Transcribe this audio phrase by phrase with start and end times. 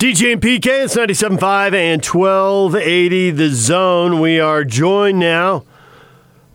[0.00, 4.18] DJ and PK, it's 97.5 and 1280 The Zone.
[4.18, 5.66] We are joined now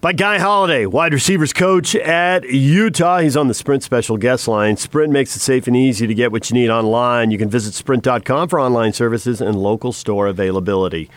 [0.02, 3.20] by Guy Holliday, wide receivers coach at Utah.
[3.20, 4.78] He's on the Sprint special guest line.
[4.78, 7.30] Sprint makes it safe and easy to get what you need online.
[7.30, 11.12] You can visit sprint.com for online services and local store availability.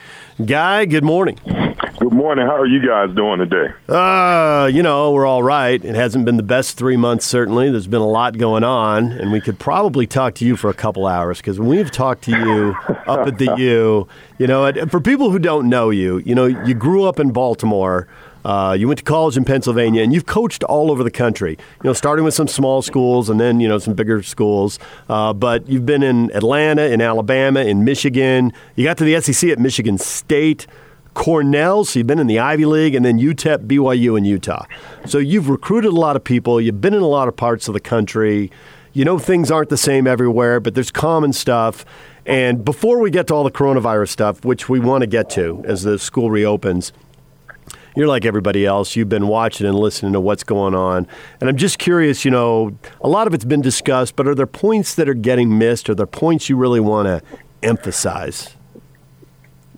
[0.45, 1.39] Guy, good morning.
[2.01, 2.47] Good morning.
[2.47, 3.75] How are you guys doing today?
[3.89, 5.85] Uh, you know, we're all right.
[5.85, 7.71] It hasn't been the best three months, certainly.
[7.71, 10.75] There's been a lot going on, and we could probably talk to you for a
[10.75, 12.77] couple hours because when we've talked to you
[13.09, 14.07] up at the U,
[14.39, 18.07] you know, for people who don't know you, you know, you grew up in Baltimore.
[18.45, 21.59] Uh, you went to college in Pennsylvania, and you've coached all over the country.
[21.83, 24.79] You know, starting with some small schools and then you know some bigger schools.
[25.09, 28.53] Uh, but you've been in Atlanta, in Alabama, in Michigan.
[28.77, 30.69] You got to the SEC at Michigan State.
[31.19, 34.65] Cornell, so you've been in the Ivy League, and then UTEP, BYU, and Utah.
[35.05, 36.61] So you've recruited a lot of people.
[36.61, 38.53] You've been in a lot of parts of the country.
[38.93, 41.85] You know things aren't the same everywhere, but there's common stuff.
[42.25, 45.61] And before we get to all the coronavirus stuff, which we want to get to
[45.67, 46.93] as the school reopens,
[47.97, 48.95] you're like everybody else.
[48.95, 51.09] You've been watching and listening to what's going on.
[51.41, 54.47] And I'm just curious, you know, a lot of it's been discussed, but are there
[54.47, 55.91] points that are getting missed?
[55.91, 57.23] Are there points you really want to
[57.61, 58.55] emphasize?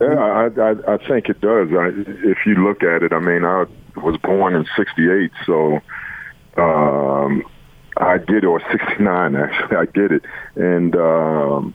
[0.01, 1.69] Yeah, I, I, I think it does.
[1.73, 1.91] I,
[2.25, 5.81] if you look at it, I mean, I was born in '68, so
[6.57, 7.45] um,
[7.99, 10.25] I did, it, or '69 actually, I did it,
[10.57, 11.75] and um,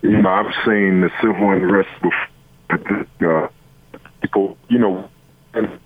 [0.00, 2.28] you know, I've seen the civil unrest before.
[3.20, 3.48] Uh,
[4.22, 5.10] people, you know,
[5.52, 5.78] and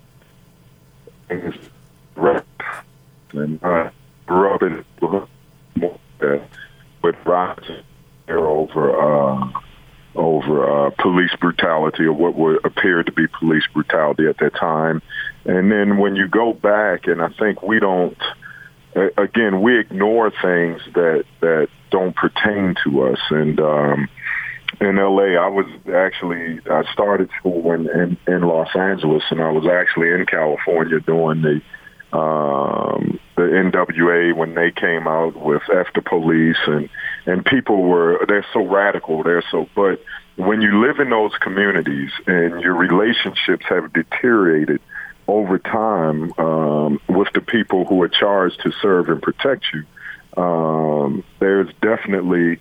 [3.32, 3.90] and I
[4.26, 4.84] grew up in
[7.02, 7.68] with riots
[8.28, 9.00] over.
[9.00, 9.50] Uh,
[10.16, 15.02] over uh, police brutality or what would appear to be police brutality at that time.
[15.44, 18.18] And then when you go back, and I think we don't,
[19.16, 23.18] again, we ignore things that that don't pertain to us.
[23.30, 24.08] And um,
[24.80, 29.50] in LA, I was actually I started school in, in in Los Angeles, and I
[29.50, 31.60] was actually in California doing the
[32.16, 36.88] um, the NWA when they came out with the Police and
[37.26, 40.02] and people were they're so radical they're so but
[40.36, 44.80] when you live in those communities and your relationships have deteriorated
[45.28, 51.24] over time um, with the people who are charged to serve and protect you, um,
[51.40, 52.60] there's definitely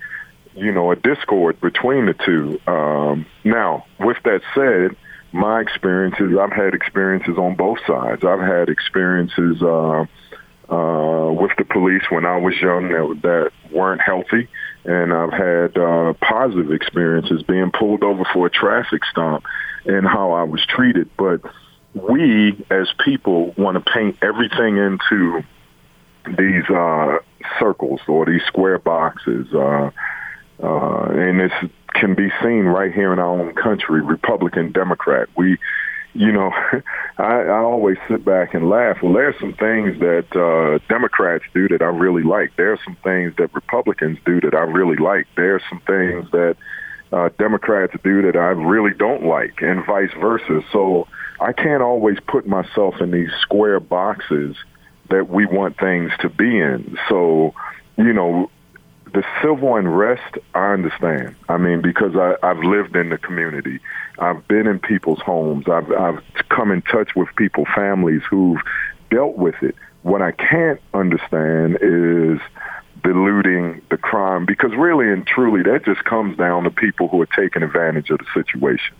[0.55, 2.59] you know a discord between the two.
[2.66, 4.97] Um, now, with that said,
[5.35, 8.23] my experiences I've had experiences on both sides.
[8.23, 9.62] I've had experiences.
[9.62, 10.06] Uh,
[10.69, 14.47] uh, with the police when I was young that, that weren't healthy.
[14.84, 19.44] And I've had uh, positive experiences being pulled over for a traffic stop
[19.85, 21.09] and how I was treated.
[21.18, 21.41] But
[21.94, 25.44] we as people want to paint everything into
[26.38, 27.19] these uh,
[27.59, 29.47] circles or these square boxes.
[29.53, 29.91] Uh,
[30.63, 31.52] uh, and this
[32.00, 35.29] can be seen right here in our own country, Republican, Democrat.
[35.35, 35.57] We
[36.16, 36.51] you know,
[37.17, 38.97] I, I always sit back and laugh.
[39.03, 42.55] Well, there are some things that uh, Democrats do that I really like.
[42.55, 45.28] There are some things that Republicans do that I really like.
[45.35, 46.55] There are some things that
[47.11, 50.61] uh, Democrats do that I really don't like, and vice versa.
[50.72, 51.07] So
[51.39, 54.55] I can't always put myself in these square boxes
[55.09, 56.97] that we want things to be in.
[57.09, 57.53] So,
[57.97, 58.50] you know,
[59.16, 61.36] the civil unrest, I understand.
[61.48, 63.80] I mean, because I, I've lived in the community.
[64.20, 65.70] I've been in people's homes.
[65.70, 68.59] I've, I've come in touch with people, families who've
[69.09, 69.74] dealt with it.
[70.03, 72.40] What I can't understand is
[73.03, 77.28] diluting the crime because really and truly that just comes down to people who are
[77.28, 78.96] taking advantage of the situation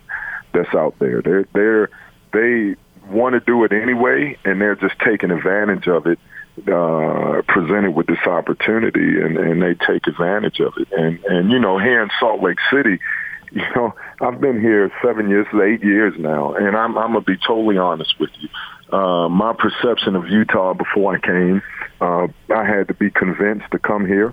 [0.52, 1.20] that's out there.
[1.20, 1.90] They're they're
[2.32, 2.76] they
[3.10, 6.18] want to do it anyway and they're just taking advantage of it
[6.66, 10.88] uh, presented with this opportunity and, and they take advantage of it.
[10.92, 12.98] And, and, you know, here in Salt Lake City,
[13.52, 17.30] you know, I've been here seven years, eight years now, and I'm, I'm going to
[17.30, 18.48] be totally honest with you.
[18.96, 21.62] Uh, my perception of Utah before I came,
[22.00, 24.32] uh, I had to be convinced to come here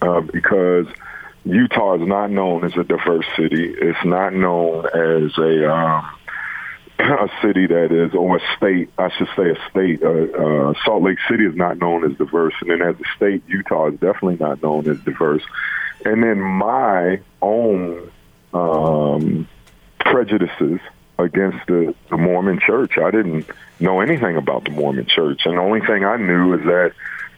[0.00, 0.86] uh, because
[1.44, 3.74] Utah is not known as a diverse city.
[3.76, 6.04] It's not known as a um,
[6.98, 10.02] a city that is, or a state, I should say a state.
[10.02, 13.42] Uh, uh, Salt Lake City is not known as diverse, and then as a state,
[13.48, 15.42] Utah is definitely not known as diverse.
[16.04, 18.10] And then my own
[18.52, 19.48] um,
[19.98, 20.80] prejudices
[21.18, 22.98] against the, the Mormon Church.
[22.98, 23.46] I didn't
[23.80, 26.92] know anything about the Mormon Church, and the only thing I knew is that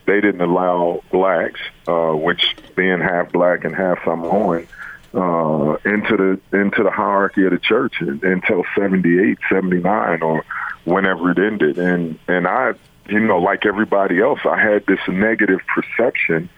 [0.05, 4.67] they didn't allow blacks, uh, which being half black and half Samoan,
[5.15, 10.43] uh, into the into the hierarchy of the church until 78, 79, or
[10.83, 11.77] whenever it ended.
[11.77, 12.73] And and I,
[13.07, 16.49] you know, like everybody else, I had this negative perception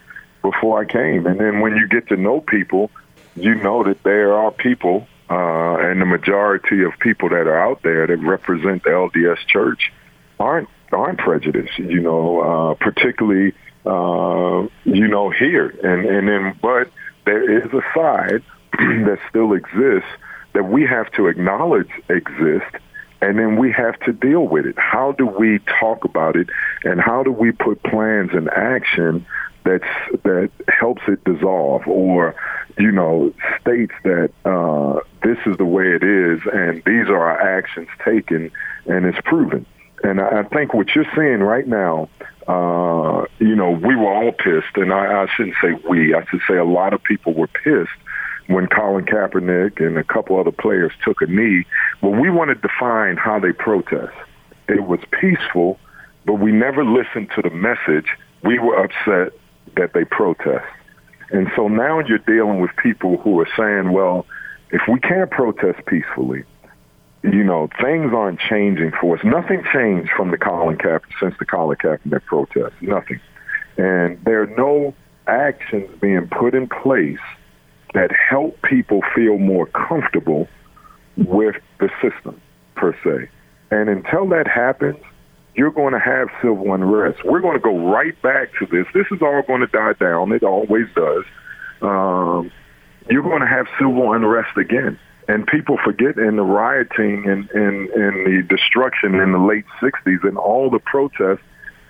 [0.42, 1.28] before I came.
[1.28, 2.90] And then when you get to know people,
[3.36, 7.84] you know that there are people, uh, and the majority of people that are out
[7.84, 9.92] there that represent the LDS Church
[10.40, 11.78] aren't aren't prejudiced.
[11.78, 13.54] You know, uh, particularly
[13.86, 16.90] uh, you know here, and and then but
[17.28, 18.42] there is a side
[18.72, 20.10] that still exists
[20.54, 22.74] that we have to acknowledge exists
[23.22, 24.78] and then we have to deal with it.
[24.78, 26.50] How do we talk about it,
[26.84, 29.26] and how do we put plans in action
[29.64, 32.36] that's that helps it dissolve, or
[32.78, 37.42] you know, states that uh, this is the way it is, and these are our
[37.42, 38.52] actions taken,
[38.86, 39.66] and it's proven.
[40.04, 42.10] And I think what you're seeing right now,
[42.48, 46.42] uh, you know, we were all pissed, and I, I shouldn't say we, I should
[46.48, 47.90] say a lot of people were pissed
[48.48, 51.66] when Colin Kaepernick and a couple other players took a knee.
[52.02, 54.14] Well, we wanted to find how they protest.
[54.70, 55.80] It was peaceful,
[56.26, 58.08] but we never listened to the message.
[58.44, 59.34] We were upset
[59.76, 60.66] that they protest.
[61.32, 64.26] And so now you're dealing with people who are saying, well,
[64.72, 66.44] if we can't protest peacefully,
[67.24, 69.24] you know, things aren't changing for us.
[69.24, 72.76] Nothing changed from the Colin Kaepernick since the Colin Kaepernick protest.
[72.82, 73.20] Nothing.
[73.78, 74.94] And there are no
[75.28, 77.20] actions being put in place
[77.94, 80.48] that help people feel more comfortable
[81.18, 82.40] with the system
[82.76, 83.30] per se.
[83.72, 84.98] And until that happens,
[85.56, 87.26] you're going to have civil unrest.
[87.26, 88.86] We're going to go right back to this.
[88.94, 90.32] This is all going to die down.
[90.32, 91.24] It always does.
[91.82, 92.52] Um,
[93.10, 95.00] you're going to have civil unrest again.
[95.28, 100.24] And people forget in the rioting and, and, and the destruction in the late 60s
[100.24, 101.44] and all the protests,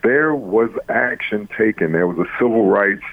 [0.04, 1.92] there was action taken.
[1.92, 3.04] There was a civil rights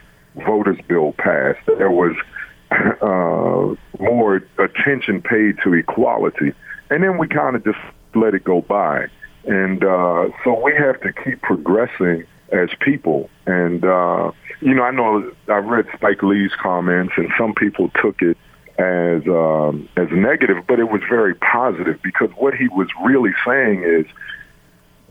[0.46, 1.60] voters bill passed.
[1.66, 2.16] There was
[2.70, 6.54] uh, more attention paid to equality.
[6.90, 7.78] And then we kind of just
[8.14, 9.06] let it go by.
[9.44, 13.28] And uh, so we have to keep progressing as people.
[13.46, 18.22] And, uh, you know, I know I read Spike Lee's comments, and some people took
[18.22, 18.38] it
[18.78, 23.82] as um, as negative, but it was very positive because what he was really saying
[23.82, 24.06] is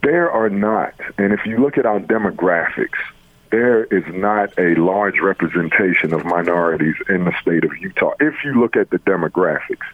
[0.02, 3.00] there are not, and if you look at our demographics,
[3.52, 8.12] there is not a large representation of minorities in the state of Utah.
[8.20, 9.86] If you look at the demographics,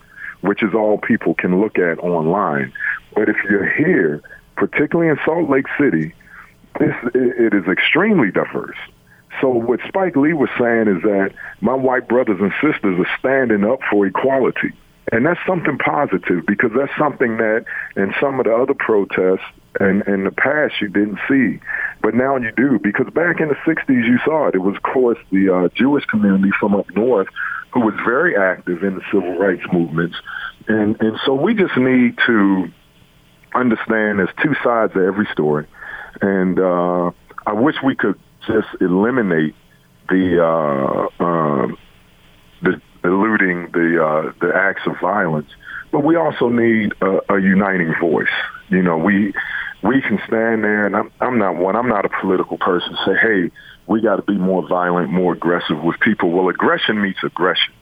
[0.42, 2.74] which is all people can look at online,
[3.13, 4.21] but if you're here,
[4.56, 6.13] particularly in Salt Lake City,
[6.80, 8.77] this it is extremely diverse.
[9.41, 11.31] So what Spike Lee was saying is that
[11.62, 14.74] my white brothers and sisters are standing up for equality.
[15.12, 17.65] And that's something positive because that's something that
[17.95, 19.45] in some of the other protests
[19.80, 21.59] and in the past you didn't see,
[22.01, 24.56] but now you do because back in the '60s you saw it.
[24.56, 27.27] It was, of course, the uh, Jewish community from up north
[27.71, 30.15] who was very active in the civil rights movements,
[30.68, 32.68] and and so we just need to
[33.56, 35.65] understand there's two sides of every story,
[36.21, 37.12] and uh,
[37.47, 39.56] I wish we could just eliminate
[40.09, 41.68] the uh, uh,
[42.62, 45.50] the eluding the uh, the acts of violence,
[45.91, 48.27] but we also need a, a uniting voice.
[48.69, 49.33] You know, we
[49.83, 51.75] we can stand there, and I'm, I'm not one.
[51.75, 52.97] I'm not a political person.
[53.06, 53.51] Say, hey,
[53.88, 56.31] we got to be more violent, more aggressive with people.
[56.31, 57.74] Well, aggression meets aggression,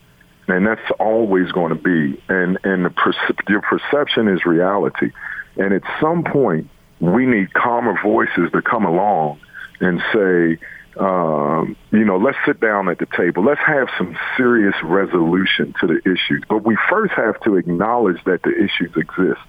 [0.48, 2.22] and that's always going to be.
[2.30, 3.16] And and the perce-
[3.50, 5.12] your perception is reality.
[5.58, 6.70] And at some point,
[7.00, 9.40] we need calmer voices to come along
[9.80, 10.60] and say,
[11.00, 13.44] um, you know, let's sit down at the table.
[13.44, 16.44] Let's have some serious resolution to the issues.
[16.50, 19.42] But we first have to acknowledge that the issues exist.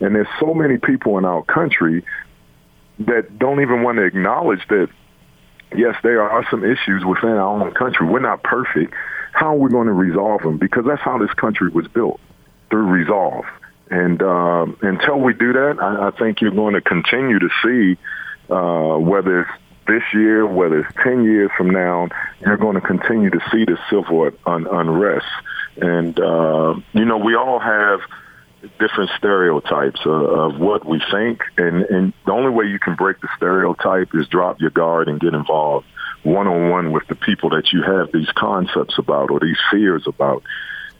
[0.00, 2.04] And there's so many people in our country
[3.00, 4.88] that don't even want to acknowledge that,
[5.76, 8.06] yes, there are some issues within our own country.
[8.06, 8.94] We're not perfect.
[9.32, 10.58] How are we going to resolve them?
[10.58, 12.20] Because that's how this country was built,
[12.70, 13.44] through resolve.
[13.90, 17.98] And um, until we do that, I, I think you're going to continue to see
[18.50, 19.50] uh, whether it's
[19.86, 22.08] this year, whether it's 10 years from now,
[22.40, 25.26] you're going to continue to see the civil un- unrest.
[25.76, 28.00] And, uh, you know, we all have
[28.78, 31.42] different stereotypes uh, of what we think.
[31.56, 35.20] And, and the only way you can break the stereotype is drop your guard and
[35.20, 35.86] get involved
[36.22, 40.44] one-on-one with the people that you have these concepts about or these fears about.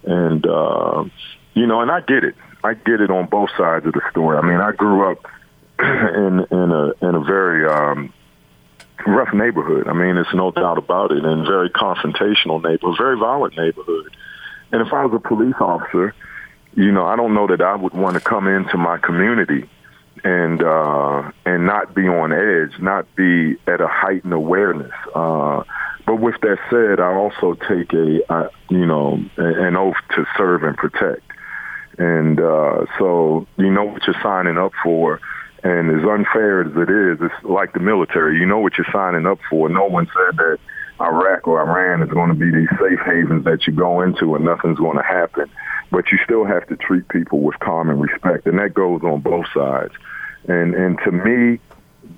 [0.04, 1.04] And, uh,
[1.54, 2.34] you know, and I get it.
[2.64, 4.38] I get it on both sides of the story.
[4.38, 5.26] I mean, I grew up
[5.78, 8.12] in in a in a very um,
[9.06, 9.88] rough neighborhood.
[9.88, 14.14] I mean, it's no doubt about it, and very confrontational neighborhood, very violent neighborhood.
[14.72, 16.14] And if I was a police officer,
[16.74, 19.68] you know, I don't know that I would want to come into my community
[20.24, 24.92] and uh, and not be on edge, not be at a heightened awareness.
[25.14, 25.64] Uh,
[26.06, 30.62] but with that said, I also take a, uh, you know, an oath to serve
[30.64, 31.22] and protect.
[31.98, 35.20] And uh, so you know what you're signing up for
[35.62, 38.38] and as unfair as it is, it's like the military.
[38.38, 39.68] You know what you're signing up for.
[39.68, 40.58] No one said that
[41.00, 44.44] Iraq or Iran is going to be these safe havens that you go into and
[44.44, 45.50] nothing's going to happen.
[45.90, 49.46] But you still have to treat people with common respect, and that goes on both
[49.54, 49.92] sides.
[50.48, 51.60] And and to me,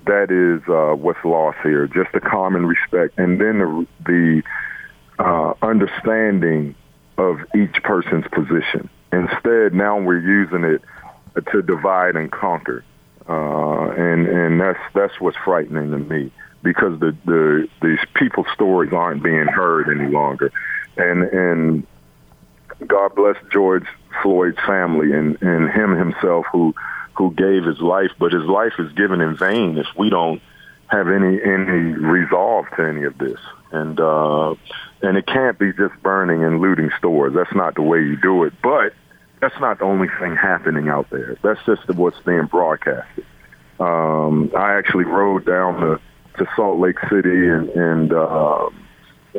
[0.05, 4.43] that is uh, what's lost here, just the common respect, and then the, the
[5.19, 6.75] uh, understanding
[7.17, 8.89] of each person's position.
[9.11, 10.81] Instead, now we're using it
[11.51, 12.83] to divide and conquer,
[13.27, 18.93] uh, and and that's that's what's frightening to me because the the these people's stories
[18.93, 20.51] aren't being heard any longer,
[20.97, 21.87] and and
[22.85, 23.85] God bless George
[24.21, 26.75] Floyd's family and and him himself who
[27.15, 30.41] who gave his life, but his life is given in vain if we don't
[30.87, 33.39] have any any resolve to any of this.
[33.71, 34.55] And uh,
[35.01, 37.33] and it can't be just burning and looting stores.
[37.33, 38.53] That's not the way you do it.
[38.61, 38.93] But
[39.45, 41.37] that's not the only thing happening out there.
[41.43, 43.25] That's just what's being broadcasted.
[43.79, 45.99] Um, I actually rode down to,
[46.39, 48.69] to Salt Lake City and, and uh,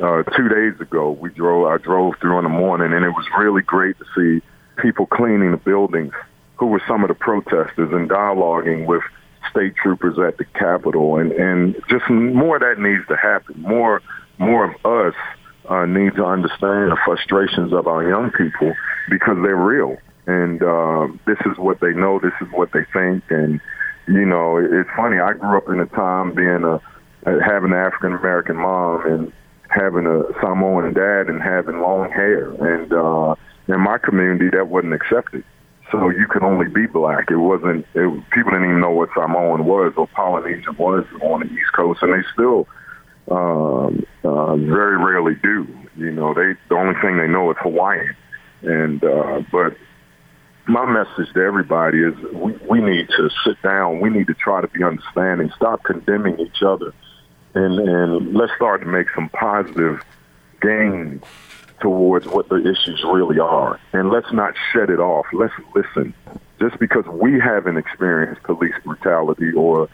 [0.00, 1.66] uh, two days ago we drove.
[1.66, 4.46] I drove through in the morning, and it was really great to see
[4.80, 6.12] people cleaning the buildings
[6.56, 9.02] who were some of the protesters and dialoguing with
[9.50, 13.60] state troopers at the Capitol, and and just more of that needs to happen.
[13.60, 14.02] More
[14.38, 15.14] more of us
[15.68, 18.74] uh, need to understand the frustrations of our young people
[19.10, 19.96] because they're real,
[20.26, 23.60] and uh, this is what they know, this is what they think, and
[24.08, 25.18] you know, it's funny.
[25.18, 26.80] I grew up in a time being a
[27.44, 29.32] having an African American mom and
[29.68, 33.34] having a Samoan dad and having long hair, and uh,
[33.68, 35.44] in my community that wasn't accepted
[35.90, 37.30] so you could only be black.
[37.30, 37.86] It wasn't.
[37.94, 42.02] It, people didn't even know what Samoan was or Polynesian was on the East Coast,
[42.02, 42.66] and they still
[43.30, 45.66] um, uh, very rarely do.
[45.96, 48.14] You know, they the only thing they know is Hawaiian,
[48.62, 49.76] and uh, but
[50.66, 54.00] my message to everybody is we, we need to sit down.
[54.00, 55.50] We need to try to be understanding.
[55.56, 56.92] Stop condemning each other,
[57.54, 60.02] and and let's start to make some positive
[60.60, 61.22] gains
[61.80, 63.78] towards what the issues really are.
[63.92, 65.26] And let's not shut it off.
[65.32, 66.14] Let's listen.
[66.58, 69.88] Just because we haven't experienced police brutality or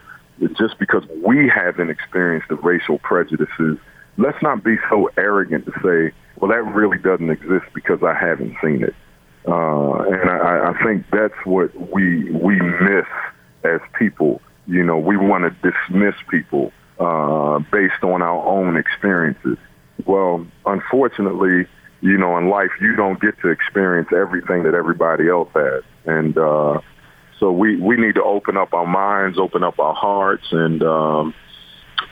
[0.57, 3.77] just because we haven't experienced the racial prejudices,
[4.17, 8.55] let's not be so arrogant to say, well, that really doesn't exist because I haven't
[8.63, 8.95] seen it.
[9.47, 13.05] Uh, and I, I think that's what we we miss
[13.63, 14.41] as people.
[14.67, 19.57] You know, we want to dismiss people uh, based on our own experiences.
[20.05, 21.67] Well, unfortunately,
[22.01, 25.83] you know, in life, you don't get to experience everything that everybody else has.
[26.05, 26.79] And uh,
[27.43, 30.45] so we, we need to open up our minds, open up our hearts.
[30.51, 31.33] And, um,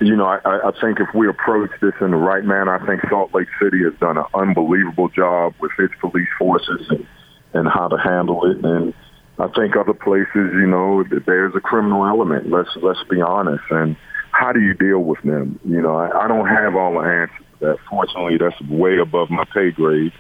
[0.02, 3.02] you know, I, I think if we approach this in the right manner, I think
[3.10, 7.08] Salt Lake City has done an unbelievable job with its police forces and,
[7.54, 8.58] and how to handle it.
[8.66, 8.94] And
[9.40, 12.50] I think other places, you know, there's a criminal element.
[12.50, 13.64] Let's let's be honest.
[13.70, 13.96] And
[14.34, 15.62] how do you deal with them?
[15.64, 17.78] You know, I, I don't have all the answers that.
[17.90, 20.12] Fortunately, that's way above my pay grade.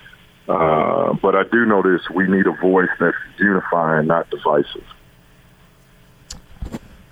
[0.48, 4.86] Uh, but I do know this: we need a voice that's unifying, not divisive.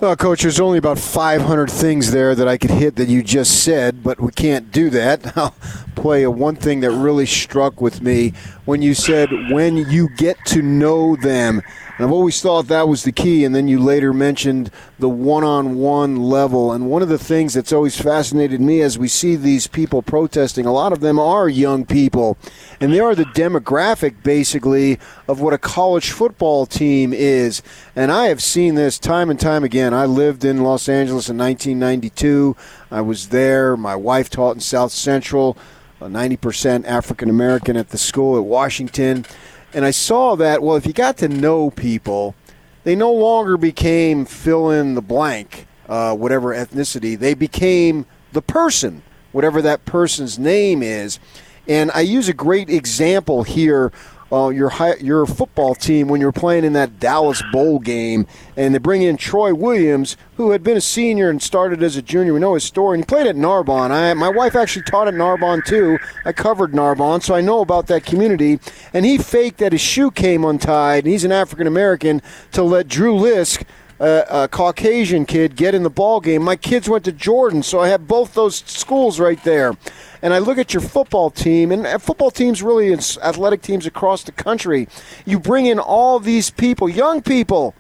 [0.02, 3.66] Well, Coach, there's only about 500 things there that I could hit that you just
[3.66, 5.36] said, but we can't do that.
[5.38, 5.54] I'll
[5.98, 8.32] play a one thing that really struck with me
[8.64, 11.62] when you said, when you get to know them.
[12.00, 13.44] And I've always thought that was the key.
[13.44, 16.72] And then you later mentioned the one on one level.
[16.72, 20.66] And one of the things that's always fascinated me as we see these people protesting,
[20.66, 22.38] a lot of them are young people.
[22.80, 27.62] And they are the demographic, basically, of what a college football team is.
[27.98, 29.94] And I have seen this time and time again.
[29.94, 32.56] I lived in Los Angeles in 1992.
[32.92, 33.76] I was there.
[33.76, 35.58] My wife taught in South Central,
[36.00, 39.26] 90% African American at the school at Washington.
[39.74, 42.36] And I saw that, well, if you got to know people,
[42.84, 47.18] they no longer became fill in the blank, uh, whatever ethnicity.
[47.18, 51.20] They became the person, whatever that person's name is.
[51.68, 53.92] And I use a great example here
[54.32, 58.74] uh, your high, your football team when you're playing in that Dallas Bowl game, and
[58.74, 62.34] they bring in Troy Williams, who had been a senior and started as a junior.
[62.34, 63.92] We know his story, and he played at Narbonne.
[63.92, 65.98] I, my wife actually taught at Narbonne too.
[66.26, 68.60] I covered Narbonne, so I know about that community.
[68.94, 72.22] And he faked that his shoe came untied, and he's an African American
[72.52, 73.64] to let Drew Lisk
[74.00, 76.42] a Caucasian kid get in the ball game.
[76.42, 79.76] My kids went to Jordan, so I have both those schools right there
[80.22, 84.24] and I look at your football team, and uh, football teams really, athletic teams across
[84.24, 84.88] the country,
[85.26, 87.74] you bring in all these people, young people,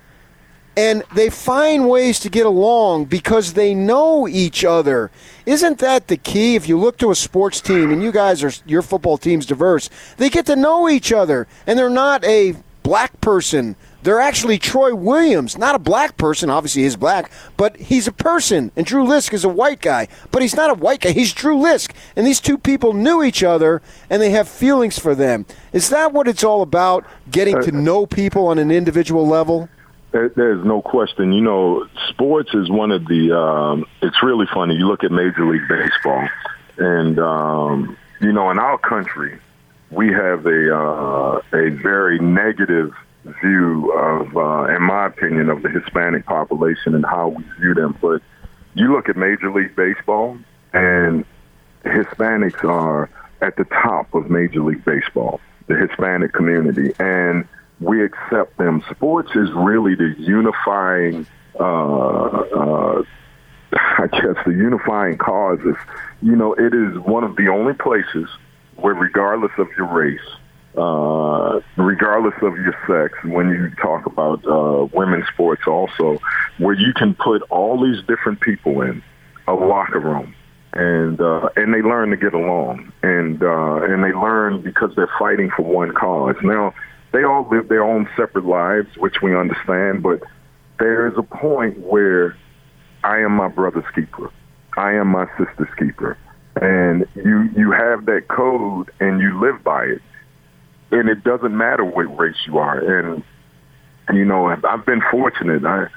[0.77, 5.11] and they find ways to get along because they know each other.
[5.45, 6.55] Isn't that the key?
[6.55, 9.89] If you look to a sports team, and you guys are, your football team's diverse,
[10.17, 13.75] they get to know each other, and they're not a black person.
[14.01, 16.49] They're actually Troy Williams, not a black person.
[16.49, 18.71] Obviously, he's black, but he's a person.
[18.75, 21.11] And Drew Lisk is a white guy, but he's not a white guy.
[21.11, 21.91] He's Drew Lisk.
[22.15, 25.45] And these two people knew each other, and they have feelings for them.
[25.73, 27.05] Is that what it's all about?
[27.29, 29.67] Getting to know people on an individual level?
[30.11, 31.33] There's no question.
[31.33, 33.37] You know, sports is one of the.
[33.37, 34.75] Um, it's really funny.
[34.75, 36.27] You look at Major League Baseball,
[36.77, 39.39] and um, you know, in our country,
[39.91, 42.93] we have a uh, a very negative
[43.25, 47.97] view of, uh, in my opinion, of the Hispanic population and how we view them.
[48.01, 48.21] But
[48.73, 50.37] you look at Major League Baseball,
[50.73, 51.25] and
[51.83, 53.09] Hispanics are
[53.41, 57.47] at the top of Major League Baseball, the Hispanic community, and
[57.79, 58.83] we accept them.
[58.91, 61.25] Sports is really the unifying,
[61.59, 63.03] uh, uh,
[63.73, 65.59] I guess, the unifying cause.
[65.59, 65.75] Is,
[66.21, 68.29] you know, it is one of the only places
[68.75, 70.19] where, regardless of your race,
[70.79, 76.19] uh, regardless of your sex, when you talk about uh, women's sports also,
[76.57, 79.03] where you can put all these different people in
[79.47, 80.33] a locker room
[80.73, 85.09] and uh, and they learn to get along, and uh, and they learn because they're
[85.17, 86.35] fighting for one cause.
[86.43, 86.75] Now,
[87.11, 90.21] they all live their own separate lives, which we understand, but
[90.79, 92.37] there is a point where
[93.03, 94.31] I am my brother's keeper.
[94.77, 96.17] I am my sister's keeper.
[96.61, 100.01] And you, you have that code and you live by it.
[100.91, 102.79] And it doesn't matter what race you are.
[102.79, 103.23] And,
[104.13, 105.63] you know, I've been fortunate.
[105.65, 105.87] I,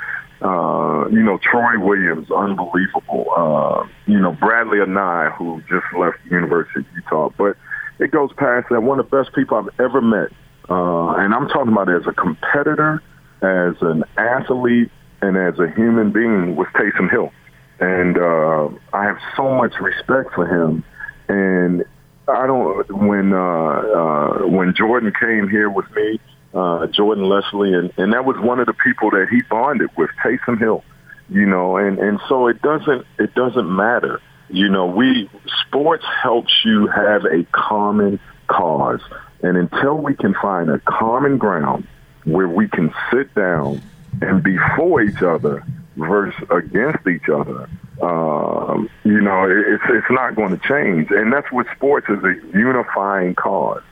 [0.45, 3.27] uh, you know, Troy Williams, unbelievable.
[3.35, 7.31] Uh, you know, Bradlee Anae, who just left the University of Utah.
[7.39, 7.57] But
[7.99, 8.83] it goes past that.
[8.83, 10.31] One of the best people I've ever met
[10.69, 13.03] uh, and I'm talking about as a competitor,
[13.43, 17.33] as an athlete, and as a human being was Taysom Hill.
[17.81, 20.85] And uh, I have so much respect for him.
[21.29, 21.85] And
[22.33, 26.21] I don't when uh, uh, when Jordan came here with me,
[26.55, 30.11] uh, Jordan Leslie, and, and that was one of the people that he bonded with,
[30.25, 30.85] Taysom Hill.
[31.29, 34.21] You know, and and so it doesn't it doesn't matter.
[34.49, 35.31] You know, we
[35.67, 39.01] sports helps you have a common cause.
[39.43, 41.87] And until we can find a common ground
[42.25, 43.83] where we can sit down
[44.21, 45.65] and be for each other
[45.97, 47.69] versus against each other,
[48.03, 51.09] um, you know, it's it's not going to change.
[51.11, 53.83] And that's what sports is a unifying cause.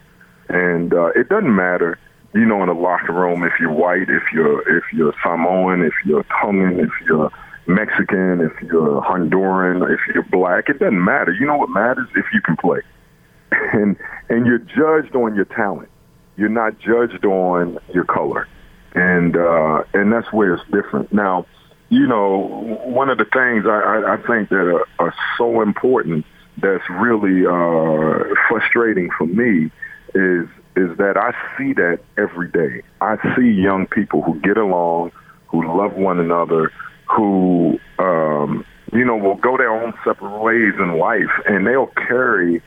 [0.49, 1.99] And uh, it doesn't matter,
[2.35, 5.95] you know, in a locker room if you're white, if you're if you're Samoan, if
[6.05, 7.31] you're Tongan, if you're
[7.67, 10.69] Mexican, if you're Honduran, if you're black.
[10.69, 11.33] It doesn't matter.
[11.33, 12.09] You know what matters?
[12.17, 12.81] If you can play.
[13.73, 13.97] and
[14.29, 15.89] and you're judged on your talent.
[16.37, 18.49] You're not judged on your color,
[18.95, 21.13] and uh, and that's where it's different.
[21.13, 21.47] Now,
[21.91, 26.25] you know, one of the things I, I, think that are, are so important
[26.59, 29.71] that's really uh, frustrating for me
[30.15, 32.83] is is that I see that every day.
[33.01, 35.11] I see young people who get along,
[35.49, 36.73] who love one another,
[37.07, 42.63] who um, you know will go their own separate ways in life, and they'll carry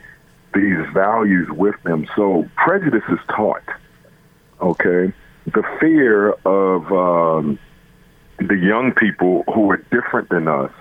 [0.53, 2.07] these values with them.
[2.15, 3.63] So prejudice is taught.
[4.61, 5.13] Okay,
[5.45, 7.57] the fear of um,
[8.37, 10.71] the young people who are different than us,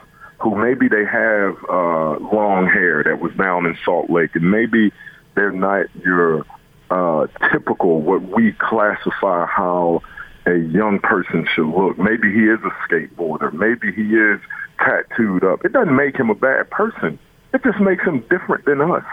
[0.41, 4.93] who maybe they have uh, long hair that was down in Salt Lake, and maybe
[5.35, 6.45] they're not your
[6.91, 10.03] uh, typical what we classify how
[10.47, 11.99] a young person should look.
[11.99, 13.53] Maybe he is a skateboarder.
[13.53, 14.41] Maybe he is
[14.79, 15.65] tattooed up.
[15.65, 17.19] It doesn't make him a bad person.
[17.55, 19.05] It just makes him different than us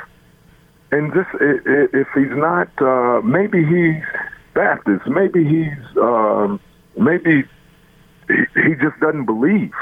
[0.91, 4.04] and just if he's not, uh, maybe he's
[4.54, 6.60] Baptist, maybe he's, um,
[6.97, 7.43] maybe
[8.30, 9.74] he, he just doesn't believe.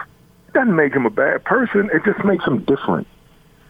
[0.47, 1.89] It doesn't make him a bad person.
[1.93, 3.07] It just makes him different.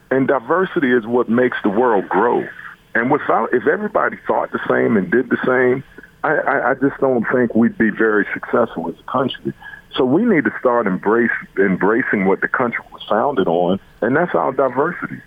[0.09, 2.47] And diversity is what makes the world grow.
[2.95, 5.83] And without, if everybody thought the same and did the same,
[6.23, 9.53] I, I, I just don't think we'd be very successful as a country.
[9.95, 14.33] So we need to start embrace, embracing what the country was founded on, and that's
[14.35, 15.21] our diversity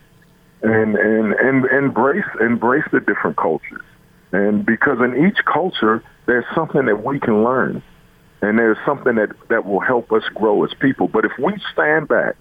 [0.63, 3.85] and and and embrace embrace the different cultures.
[4.33, 7.83] And because in each culture, there's something that we can learn,
[8.43, 11.09] and there's something that that will help us grow as people.
[11.09, 12.37] But if we stand back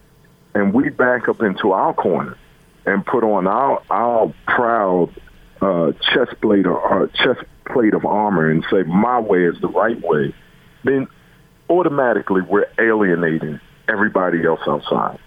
[0.54, 2.38] and we back up into our corner
[2.86, 5.10] and put on our our proud
[5.62, 10.00] uh, chest plate or chest plate of armor and say my way is the right
[10.02, 10.34] way,
[10.84, 11.08] then
[11.70, 15.20] automatically we're alienating everybody else outside.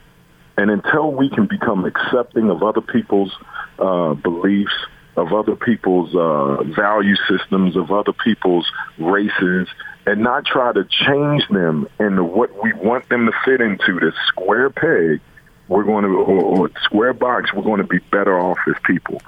[0.56, 3.32] And until we can become accepting of other people's
[3.78, 4.74] uh, beliefs,
[5.16, 8.66] of other people's uh, value systems, of other people's
[8.98, 9.68] races,
[10.06, 14.14] and not try to change them into what we want them to fit into, this
[14.28, 15.20] square peg,
[15.68, 19.20] we're going to, or, or square box, we're going to be better off as people.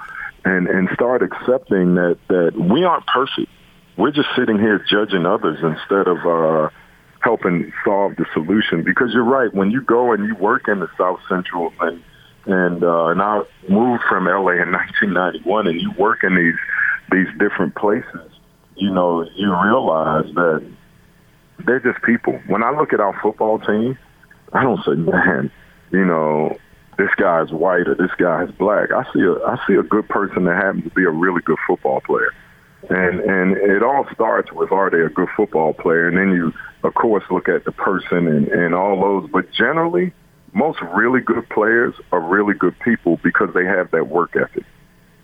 [0.44, 3.50] And, and start accepting that, that we aren't perfect.
[3.96, 6.68] we're just sitting here judging others instead of uh,
[7.20, 8.82] helping solve the solution.
[8.82, 12.02] Because you're right, when you go and you work in the South Central and
[12.46, 16.58] and uh, and I moved from LA in 1991, and you work in these
[17.10, 18.30] these different places,
[18.76, 20.66] you know, you realize that
[21.64, 22.40] they're just people.
[22.46, 23.98] When I look at our football team,
[24.52, 25.50] I don't say, man,
[25.90, 26.56] you know,
[26.98, 28.90] this guy's white or this guy's black.
[28.92, 31.58] I see a I see a good person that happens to be a really good
[31.66, 32.32] football player.
[32.90, 36.08] And and it all starts with are they a good football player?
[36.08, 36.52] And then you
[36.82, 39.30] of course look at the person and, and all those.
[39.30, 40.12] But generally
[40.54, 44.64] most really good players are really good people because they have that work ethic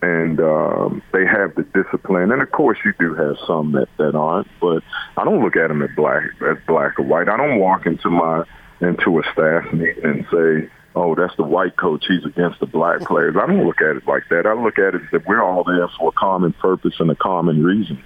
[0.02, 2.32] and um, they have the discipline.
[2.32, 4.82] And of course, you do have some that that aren't, but
[5.16, 7.28] I don't look at them as black as black or white.
[7.28, 8.44] I don't walk into my
[8.80, 12.06] into a staff meeting and say, "Oh, that's the white coach.
[12.08, 14.46] He's against the black players." I don't look at it like that.
[14.46, 17.62] I look at it that we're all there for a common purpose and a common
[17.62, 18.02] reason,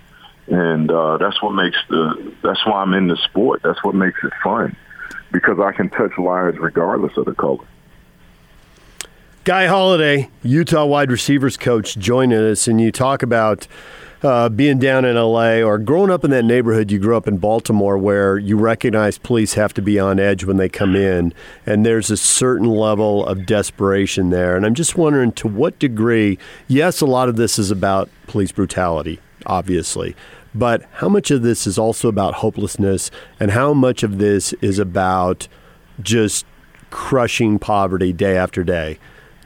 [0.48, 2.34] and uh, that's what makes the.
[2.42, 3.62] That's why I'm in the sport.
[3.62, 4.76] That's what makes it fun
[5.34, 7.66] because I can touch lives regardless of the color.
[9.42, 13.66] Guy Holliday, Utah wide receivers coach, joining us, and you talk about
[14.22, 17.36] uh, being down in LA or growing up in that neighborhood you grew up in
[17.36, 21.34] Baltimore where you recognize police have to be on edge when they come in,
[21.66, 24.56] and there's a certain level of desperation there.
[24.56, 28.52] And I'm just wondering to what degree, yes, a lot of this is about police
[28.52, 30.14] brutality, obviously,
[30.54, 34.78] but how much of this is also about hopelessness, and how much of this is
[34.78, 35.48] about
[36.00, 36.46] just
[36.90, 38.98] crushing poverty day after day?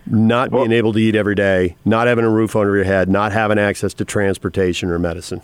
[0.07, 3.09] Not well, being able to eat every day, not having a roof over your head,
[3.09, 5.43] not having access to transportation or medicine.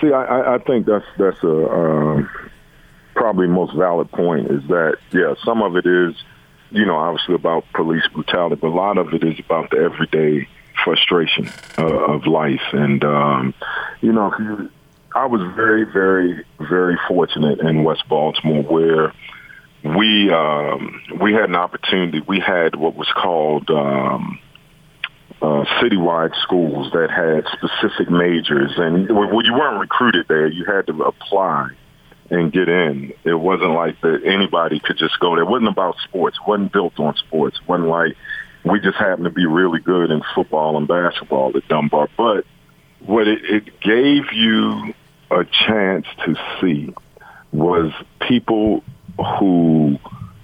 [0.00, 2.28] See, I, I think that's that's a um,
[3.14, 4.50] probably most valid point.
[4.50, 6.14] Is that yeah, some of it is,
[6.70, 10.48] you know, obviously about police brutality, but a lot of it is about the everyday
[10.86, 12.62] frustration uh, of life.
[12.72, 13.54] And, um,
[14.00, 14.30] you know,
[15.14, 19.12] I was very, very, very fortunate in West Baltimore where
[19.82, 22.20] we um, we had an opportunity.
[22.20, 24.38] We had what was called um,
[25.40, 30.86] uh, citywide schools that had specific majors, and when you weren't recruited there, you had
[30.86, 31.70] to apply
[32.30, 33.12] and get in.
[33.24, 35.44] It wasn't like that anybody could just go there.
[35.44, 36.36] It wasn't about sports.
[36.40, 37.58] It wasn't built on sports.
[37.62, 38.16] It wasn't like
[38.66, 42.08] we just happened to be really good in football and basketball at Dunbar.
[42.16, 42.44] But
[43.00, 44.94] what it, it gave you
[45.30, 46.94] a chance to see
[47.52, 47.92] was
[48.26, 48.82] people
[49.38, 49.98] who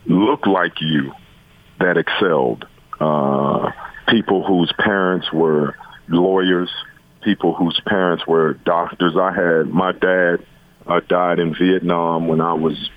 [0.07, 1.13] looked like you
[1.81, 2.67] that excelled.
[3.01, 3.73] Uh,
[4.09, 5.75] people whose parents were
[6.09, 6.71] lawyers,
[7.23, 9.17] people whose parents were doctors.
[9.17, 10.47] I had my dad
[10.87, 12.91] uh, died in Vietnam when I was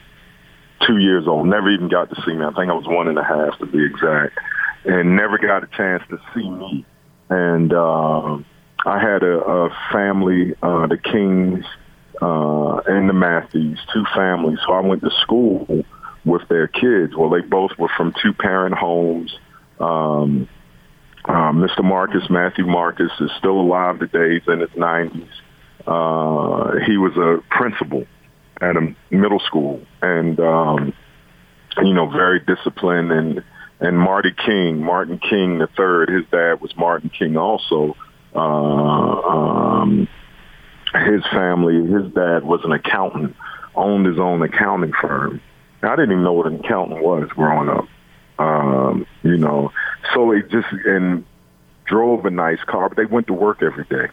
[0.85, 1.47] two years old.
[1.47, 2.45] Never even got to see me.
[2.45, 4.37] I think I was one and a half to be exact
[4.85, 6.85] and never got a chance to see me.
[7.29, 8.37] And uh,
[8.85, 11.65] I had a, a family, uh, the Kings
[12.21, 14.59] uh, and the Matthews, two families.
[14.65, 15.83] So I went to school
[16.23, 17.15] with their kids.
[17.15, 19.37] Well, they both were from two-parent homes.
[19.79, 20.47] Um,
[21.25, 21.83] uh, Mr.
[21.83, 24.39] Marcus, Matthew Marcus, is still alive today.
[24.39, 25.27] He's in his 90s.
[25.87, 28.05] Uh, he was a principal
[28.61, 30.93] at a middle school and, um,
[31.81, 33.43] you know, very disciplined and
[33.79, 36.09] and Marty King, Martin King the third.
[36.09, 37.95] His dad was Martin King also.
[38.33, 40.07] Uh, um,
[40.93, 43.35] his family, his dad was an accountant,
[43.75, 45.41] owned his own accounting firm.
[45.81, 47.87] I didn't even know what an accountant was growing up.
[48.37, 49.71] Um, you know,
[50.13, 51.25] so they just and
[51.85, 54.11] drove a nice car, but they went to work every day.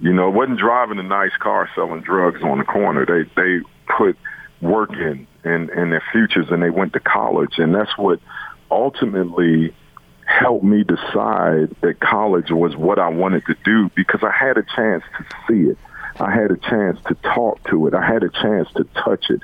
[0.00, 3.06] You know, it wasn't driving a nice car selling drugs on the corner.
[3.06, 3.60] They they
[3.96, 4.16] put
[4.60, 8.18] work in in, in their futures and they went to college and that's what
[8.70, 9.74] ultimately
[10.26, 14.62] helped me decide that college was what I wanted to do because I had a
[14.62, 15.78] chance to see it.
[16.18, 17.94] I had a chance to talk to it.
[17.94, 19.40] I had a chance to touch it.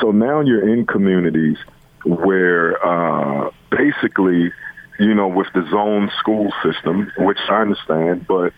[0.00, 1.58] So now you're in communities
[2.04, 4.52] where uh, basically,
[4.98, 8.52] you know, with the zone school system, which I understand, but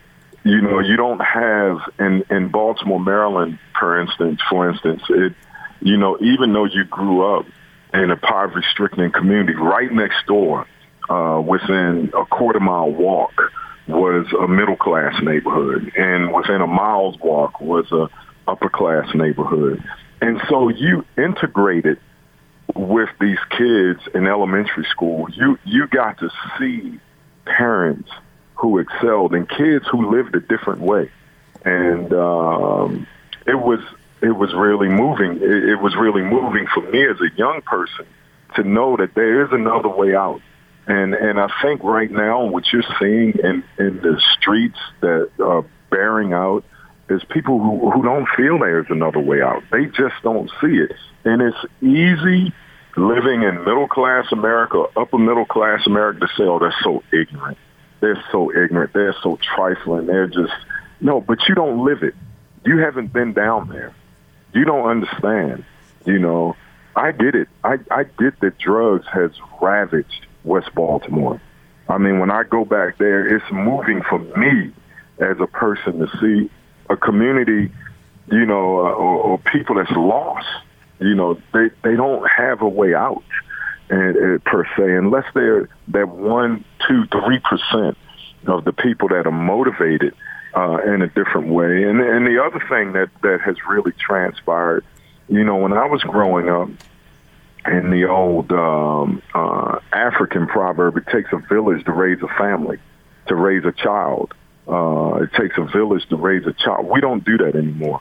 [0.44, 5.34] you know, you don't have in in Baltimore, Maryland, for instance, for instance, it,
[5.80, 7.46] you know, even though you grew up
[7.94, 10.66] in a poverty-stricken community right next door,
[11.08, 13.32] uh, within a quarter mile walk,
[13.86, 18.08] was a middle-class neighborhood, and within a mile's walk was a
[18.48, 19.82] upper-class neighborhood.
[20.20, 21.98] And so you integrated
[22.74, 25.28] with these kids in elementary school.
[25.30, 26.98] You you got to see
[27.44, 28.10] parents
[28.54, 31.10] who excelled and kids who lived a different way,
[31.64, 33.06] and um,
[33.46, 33.80] it was
[34.24, 35.36] it was really moving.
[35.36, 38.06] It, it was really moving for me as a young person
[38.56, 40.40] to know that there is another way out.
[40.86, 45.64] And and I think right now what you're seeing in in the streets that are
[45.90, 46.64] bearing out
[47.08, 49.62] is people who, who don't feel there's another way out.
[49.70, 50.92] They just don't see it.
[51.24, 52.52] And it's easy
[52.96, 57.58] living in middle class America, upper middle class America to say, oh, they're so ignorant.
[58.00, 58.92] They're so ignorant.
[58.92, 60.06] They're so trifling.
[60.06, 60.52] They're just,
[61.00, 62.14] no, but you don't live it.
[62.64, 63.94] You haven't been down there.
[64.54, 65.64] You don't understand.
[66.06, 66.56] You know,
[66.96, 67.48] I get it.
[67.64, 71.40] I, I get that drugs has ravaged West Baltimore.
[71.88, 74.72] I mean, when I go back there, it's moving for me
[75.18, 76.50] as a person to see
[76.88, 77.72] a community,
[78.30, 80.46] you know, uh, or, or people that's lost.
[81.00, 83.24] You know, they they don't have a way out,
[83.90, 87.98] and, and per se, unless they're that one, two, three percent
[88.46, 90.14] of the people that are motivated
[90.56, 91.84] uh, in a different way.
[91.84, 94.84] And and the other thing that that has really transpired,
[95.28, 96.68] you know, when I was growing up,
[97.66, 102.78] in the old um, uh, African proverb, it takes a village to raise a family,
[103.28, 104.34] to raise a child.
[104.68, 106.86] Uh, it takes a village to raise a child.
[106.86, 108.00] We don't do that anymore.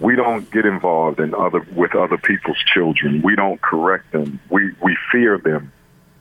[0.00, 3.22] We don't get involved in other with other people's children.
[3.22, 4.40] We don't correct them.
[4.50, 5.72] We we fear them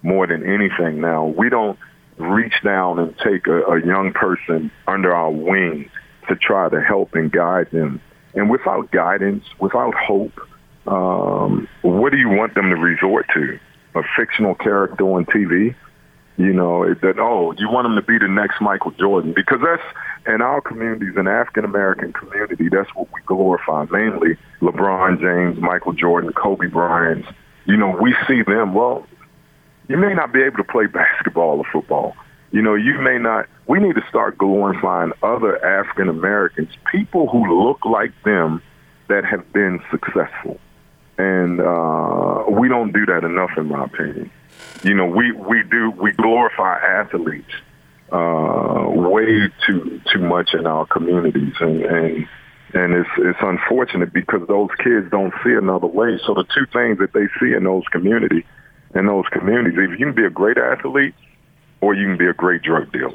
[0.03, 1.25] more than anything now.
[1.25, 1.79] We don't
[2.17, 5.89] reach down and take a, a young person under our wing
[6.27, 8.01] to try to help and guide them.
[8.33, 10.39] And without guidance, without hope,
[10.87, 13.59] um, what do you want them to resort to?
[13.95, 15.75] A fictional character on TV?
[16.35, 19.33] You know, that, oh, you want them to be the next Michael Jordan?
[19.35, 19.83] Because that's,
[20.25, 25.93] in our communities, in African American community, that's what we glorify, mainly LeBron James, Michael
[25.93, 27.25] Jordan, Kobe Bryant.
[27.65, 29.05] You know, we see them, well,
[29.93, 32.15] you may not be able to play basketball or football.
[32.51, 33.47] You know, you may not.
[33.67, 38.61] We need to start glorifying other African Americans, people who look like them
[39.07, 40.59] that have been successful
[41.17, 44.31] and uh, we don't do that enough, in my opinion.
[44.83, 47.51] You know, we we do we glorify athletes
[48.11, 52.27] uh, way too too much in our communities, and and
[52.73, 56.19] and it's it's unfortunate because those kids don't see another way.
[56.25, 58.45] So the two things that they see in those community
[58.95, 61.15] in those communities, if you can be a great athlete
[61.81, 63.13] or you can be a great drug dealer.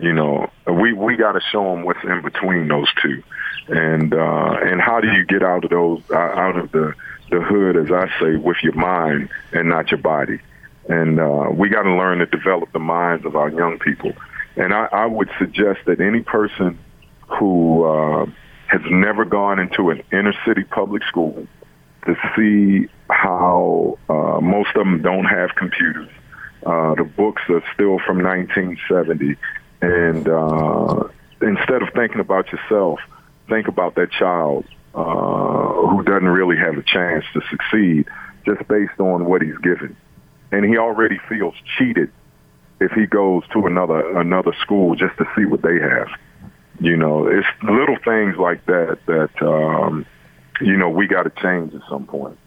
[0.00, 3.22] You know, we we got to show them what's in between those two,
[3.68, 6.94] and uh, and how do you get out of those uh, out of the
[7.30, 10.40] the hood, as I say, with your mind and not your body.
[10.88, 14.12] And uh, we got to learn to develop the minds of our young people.
[14.56, 16.78] And I, I would suggest that any person
[17.28, 18.26] who uh,
[18.66, 21.46] has never gone into an inner city public school
[22.06, 26.08] to see how uh, most of them don't have computers.
[26.64, 29.36] Uh, the books are still from 1970.
[29.80, 31.08] And uh,
[31.40, 33.00] instead of thinking about yourself,
[33.48, 38.06] think about that child uh, who doesn't really have a chance to succeed
[38.46, 39.96] just based on what he's given.
[40.50, 42.10] And he already feels cheated
[42.80, 46.08] if he goes to another another school just to see what they have.
[46.80, 50.04] You know, it's little things like that that um,
[50.62, 52.38] you know we got to change at some point.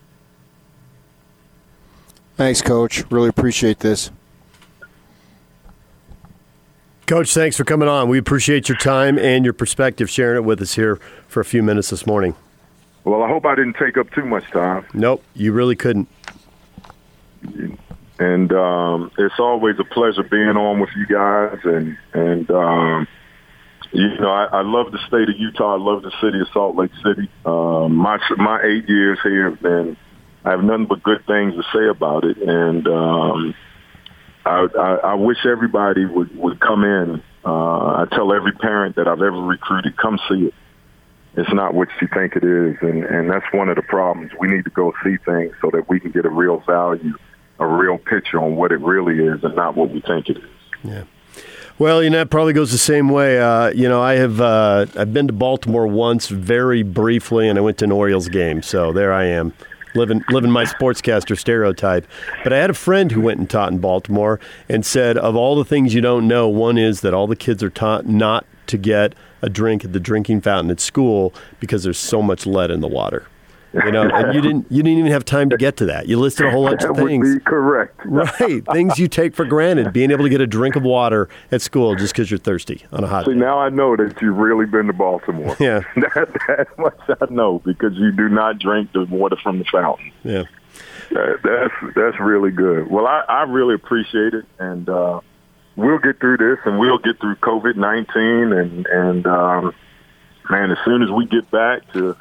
[2.35, 3.03] Thanks, Coach.
[3.09, 4.11] Really appreciate this.
[7.07, 8.09] Coach, thanks for coming on.
[8.09, 11.61] We appreciate your time and your perspective, sharing it with us here for a few
[11.61, 12.35] minutes this morning.
[13.03, 14.85] Well, I hope I didn't take up too much time.
[14.93, 16.09] Nope, you really couldn't.
[18.17, 21.59] And um, it's always a pleasure being on with you guys.
[21.63, 23.07] And and um,
[23.95, 25.75] you know, I, I love the state of Utah.
[25.75, 27.29] I love the city of Salt Lake City.
[27.45, 29.97] Um, my my eight years here have been.
[30.43, 33.55] I have nothing but good things to say about it, and um,
[34.45, 37.23] I, I, I wish everybody would, would come in.
[37.43, 40.53] Uh, I tell every parent that I've ever recruited, come see it.
[41.37, 44.31] It's not what you think it is, and, and that's one of the problems.
[44.39, 47.15] We need to go see things so that we can get a real value,
[47.59, 50.43] a real picture on what it really is, and not what we think it is.
[50.83, 51.03] Yeah.
[51.77, 53.37] Well, you know, it probably goes the same way.
[53.37, 57.61] Uh, you know, I have uh, I've been to Baltimore once, very briefly, and I
[57.61, 58.61] went to an Orioles game.
[58.61, 59.53] So there I am
[59.93, 62.07] living living my sportscaster stereotype.
[62.45, 65.57] But I had a friend who went and taught in Baltimore and said of all
[65.57, 68.77] the things you don't know, one is that all the kids are taught not to
[68.77, 72.79] get a drink at the drinking fountain at school because there's so much lead in
[72.79, 73.27] the water.
[73.83, 76.07] You know, and you didn't you didn't even have time to get to that.
[76.07, 77.27] You listed a whole bunch of things.
[77.27, 77.99] Would be correct.
[78.05, 79.91] right, things you take for granted.
[79.91, 83.03] Being able to get a drink of water at school just because you're thirsty on
[83.03, 83.39] a hot See, day.
[83.39, 85.55] now I know that you've really been to Baltimore.
[85.65, 89.65] Yeah, that, that much I know because you do not drink the water from the
[89.65, 90.11] fountain.
[90.23, 90.43] Yeah,
[91.11, 92.89] that, that's that's really good.
[92.89, 95.21] Well, I, I really appreciate it, and uh,
[95.75, 99.73] we'll get through this, and we'll get through COVID nineteen, and and um,
[100.49, 102.15] man, as soon as we get back to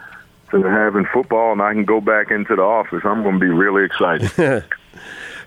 [0.62, 3.48] to having football and I can go back into the office, I'm going to be
[3.48, 4.30] really excited.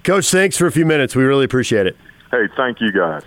[0.03, 1.15] Coach, thanks for a few minutes.
[1.15, 1.97] We really appreciate it.
[2.31, 3.23] Hey, thank you guys.